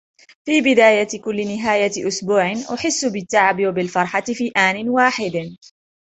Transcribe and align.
في 0.45 0.61
بداية 0.61 1.21
كل 1.23 1.45
نهاية 1.47 2.07
أسبوع، 2.07 2.51
أحس 2.73 3.05
بالتعب 3.05 3.59
و 3.65 3.71
بالفرحة 3.71 4.21
في 4.21 4.47
آن 4.57 4.89
واحد. 4.89 5.53